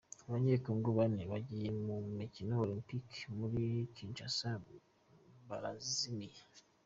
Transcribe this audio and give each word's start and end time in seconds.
Abanyekongo 0.27 0.87
Bane 0.97 1.23
bagiye 1.31 1.69
mu 1.85 1.95
mikino 2.19 2.51
ya 2.53 2.61
Olempike 2.65 3.19
Muri 3.37 3.63
Kinshasa 3.95 4.49
barazimiye 5.47 6.39